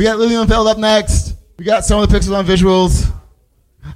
[0.00, 1.34] We got Lilienfeld up next.
[1.58, 3.12] We got some of the pixels on visuals.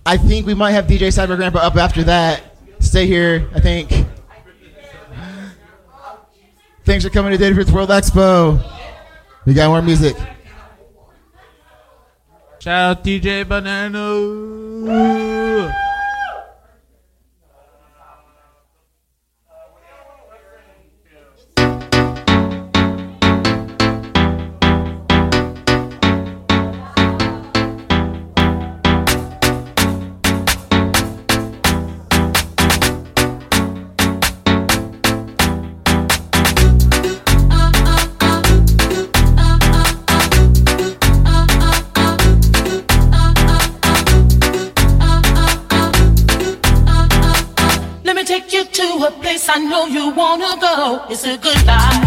[0.05, 2.43] I think we might have DJ Cyber Grandpa up after that.
[2.79, 3.91] Stay here, I think.
[6.85, 8.63] Thanks for coming to Data World Expo.
[9.47, 10.15] We got more music.
[12.59, 14.05] Shout out DJ Banana.
[49.55, 51.05] I know you wanna go.
[51.09, 52.04] It's a good life.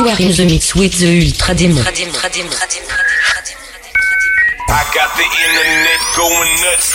[0.00, 1.84] You are in the mix with the Ultra Demon.
[1.84, 1.92] I
[4.96, 6.89] got the internet going nuts.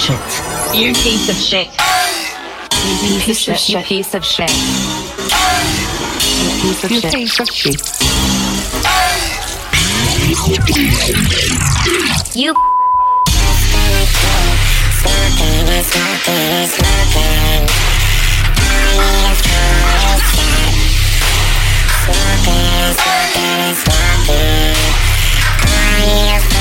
[0.00, 0.16] Shit.
[0.74, 1.68] You piece of shit.
[2.86, 3.68] You piece of shit.
[3.68, 4.50] You piece of shit.
[6.32, 7.80] You piece of shit.
[12.34, 12.54] You.
[15.00, 17.68] Smoking, smoking, smoking.
[22.00, 24.76] Smoking, smoking, smoking.
[25.62, 26.59] I need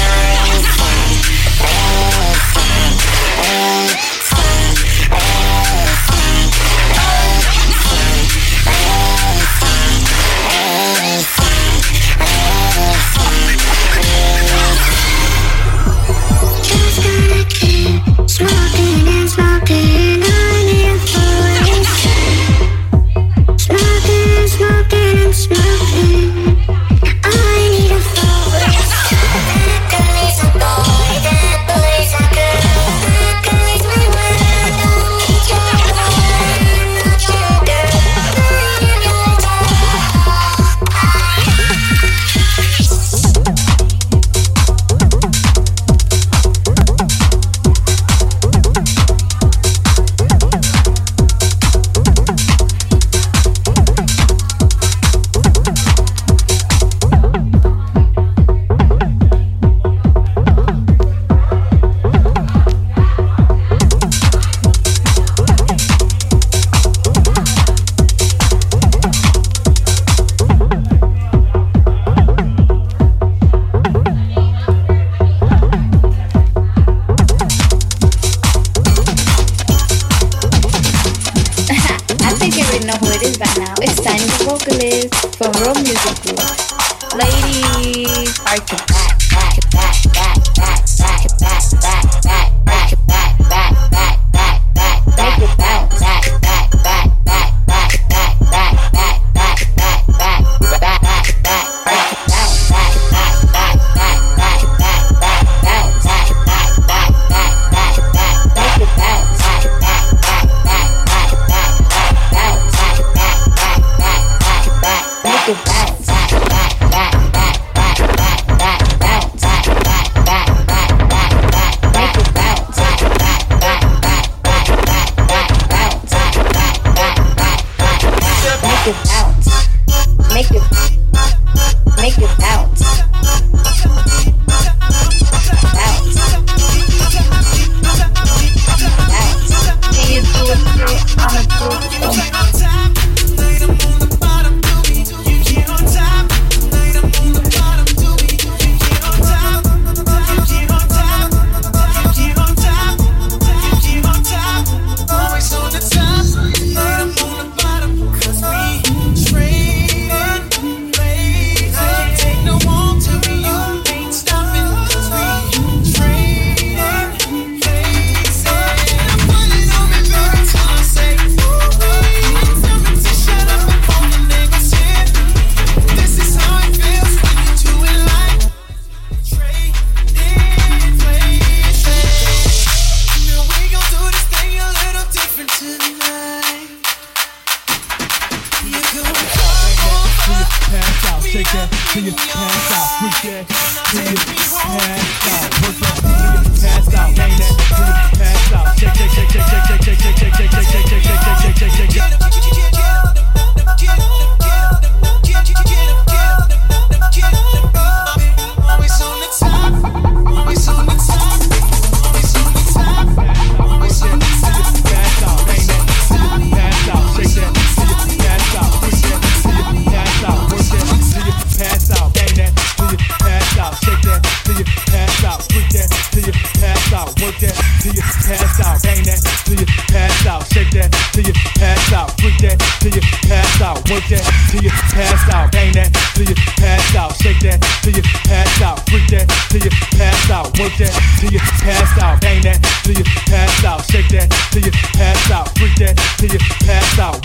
[233.89, 234.22] Work that
[234.53, 235.51] till you pass out.
[235.51, 237.10] Bang that till you pass out.
[237.17, 238.86] Shake that till you pass out.
[238.86, 240.46] Freak that till you pass out.
[240.62, 242.22] Work that till you pass out.
[242.22, 243.81] Bang that till you pass out.
[243.89, 245.50] Shake that till you pass out.
[245.58, 246.68] Freak that till you pass out.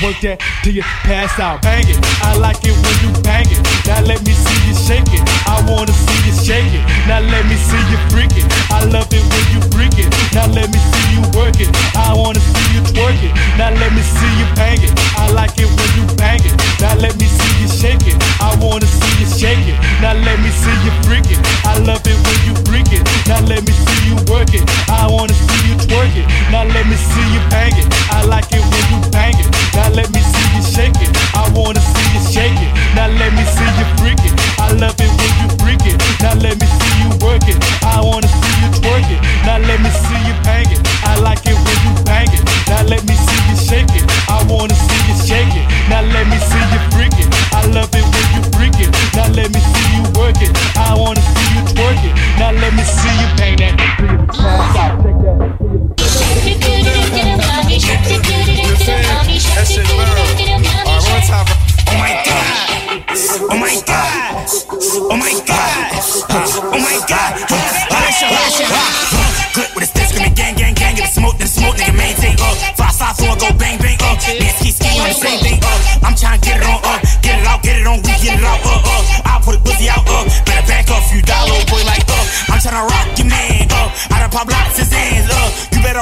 [0.05, 1.65] Work that till you pass out.
[1.65, 1.97] Bang it.
[2.21, 3.57] I like it when you bang it.
[3.89, 5.25] Now let me see you shake it.
[5.49, 6.85] I wanna see you shake it.
[7.09, 8.45] Now let me see you freak it.
[8.69, 10.13] I love it when you freak it.
[10.37, 11.73] Now let me see you work it.
[11.97, 13.33] I wanna see you twerk it.
[13.57, 14.93] Now let me see you bang it.
[15.17, 16.53] I like it when you bang it.
[16.85, 18.21] Now let me see you shake it.
[18.45, 19.81] I wanna see you shake it.
[20.05, 21.41] Now let me see you freak it.
[21.65, 23.09] I love it when you freak it.
[23.25, 24.69] Now let me see you work it.
[24.85, 26.29] I wanna see you twerk it.
[26.53, 27.89] Now let me see you bang it.
[28.13, 29.49] I like it when you bang it.
[29.73, 31.11] Now let me see you shake it.
[31.39, 32.71] I wanna see you shake it.
[32.99, 34.35] Now let me see you freak it.
[34.59, 35.97] I love it when you freak it.
[36.21, 37.59] Now let me see you work it.
[37.87, 39.21] I wanna see you twerk it.
[39.47, 40.83] Now let me see you bang it.
[41.07, 42.43] I like it when you bang it.
[42.67, 44.05] Now let me see you shake it.
[44.29, 45.67] I wanna see you shake it.
[45.89, 47.31] Now let me see you freak it.
[47.55, 48.91] I love it when you freak it.
[49.15, 50.53] Now let me see you work it.
[50.77, 52.15] I wanna see you twerk it.
[52.39, 54.24] Now let me see you bang that.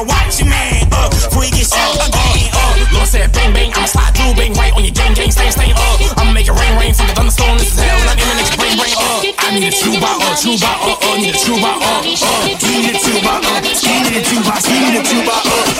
[0.05, 0.89] Watch your man.
[0.93, 2.51] Uh, before you get shot again.
[2.53, 3.71] Uh, Lord said bang, bang.
[3.75, 5.73] I'ma slide through, bang right on your gang, gang, stain, stain.
[5.77, 7.59] Uh, I'ma make it rain, rain from the thunderstorm.
[7.59, 7.99] This is hell.
[8.07, 8.95] Not in the brain, brain.
[8.97, 12.89] Uh, I need a tuba, uh, tuba, uh, uh, need a tuba, uh, uh, need
[12.89, 15.72] a tuba, uh, ski need a tuba, ski need a tuba, uh,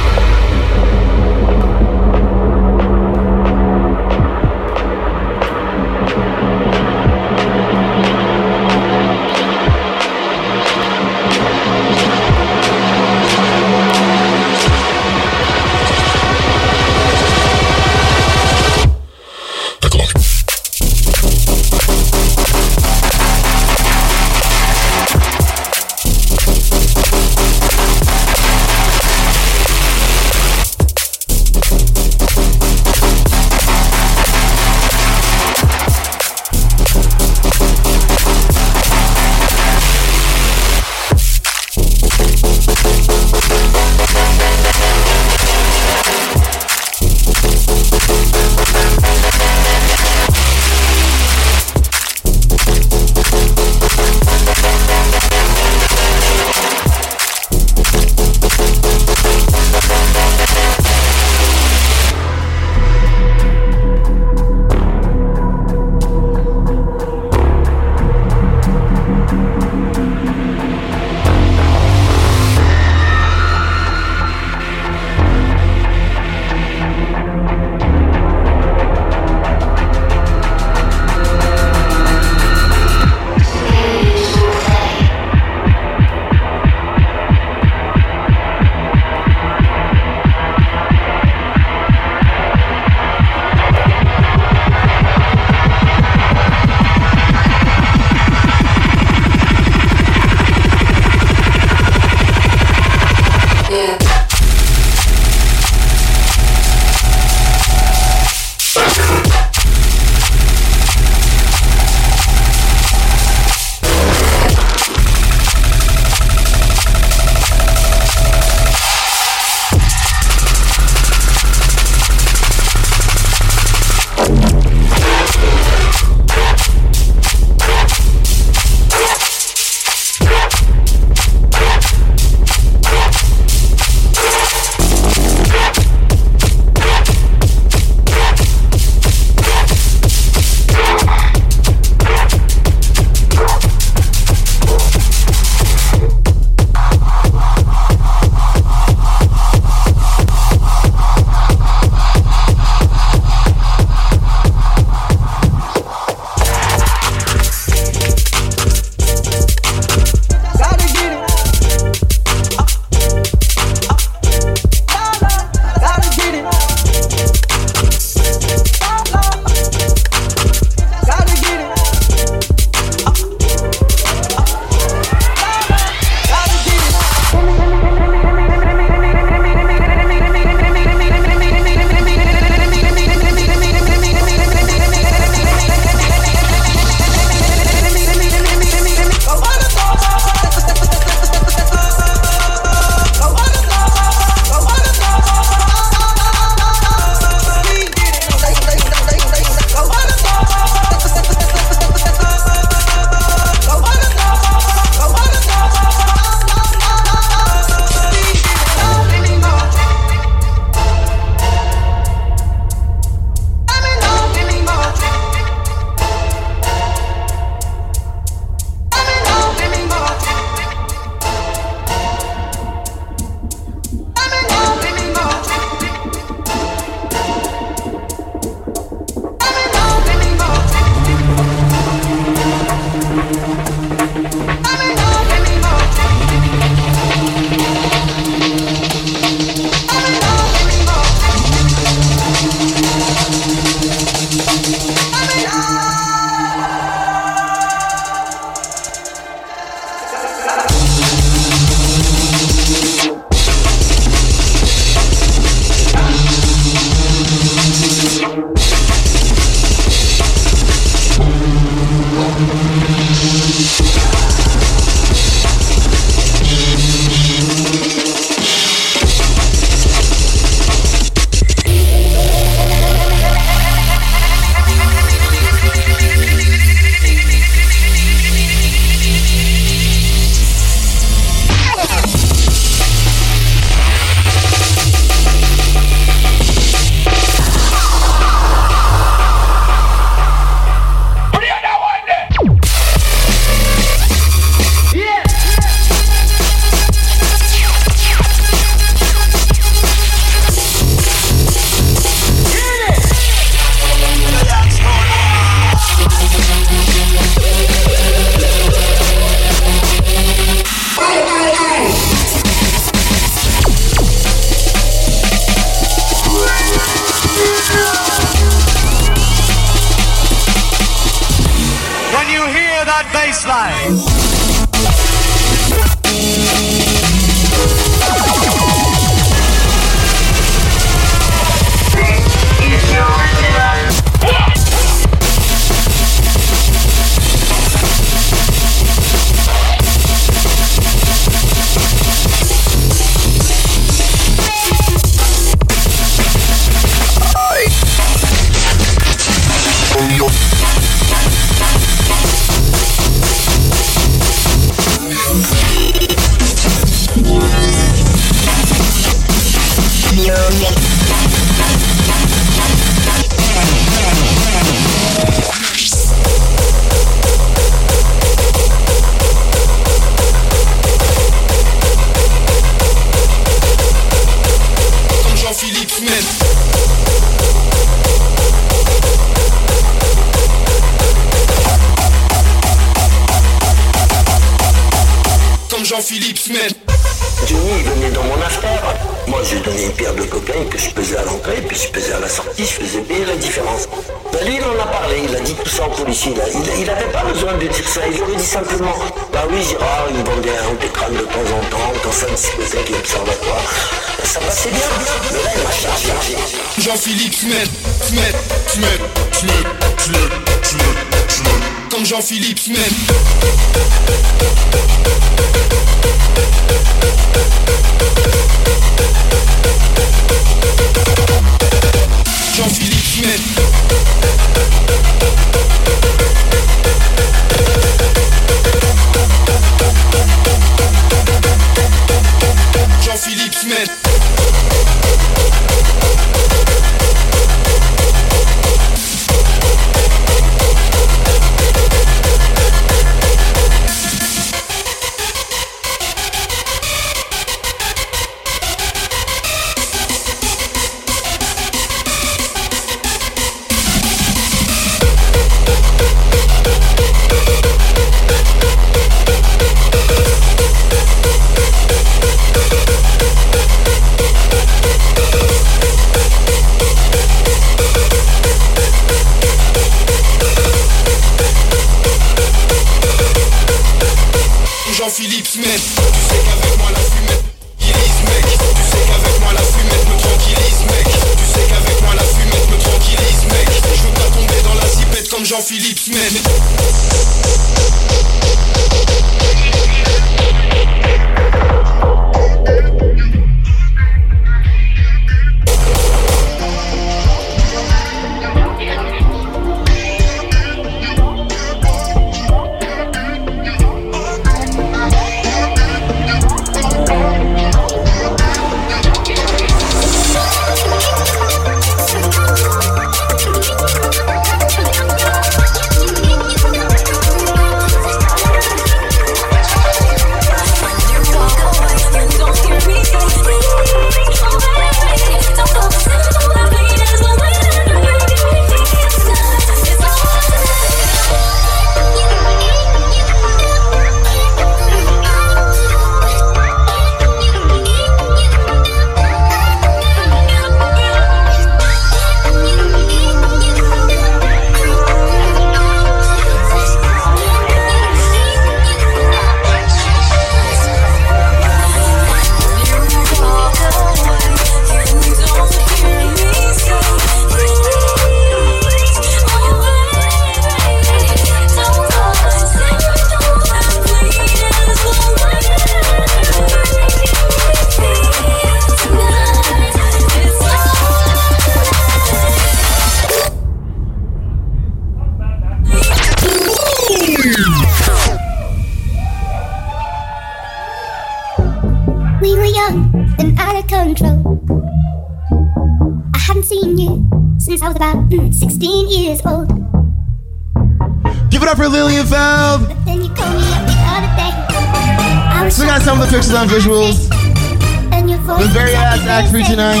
[596.56, 597.28] on visuals.
[597.28, 600.00] The very last act for tonight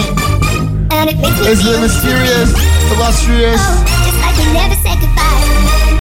[1.46, 2.50] is the mysterious,
[2.92, 4.85] illustrious.